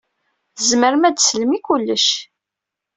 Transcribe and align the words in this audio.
Tzemrem 0.57 1.03
ad 1.09 1.15
teslem 1.17 1.51
i 1.57 1.59
kullec. 1.65 2.07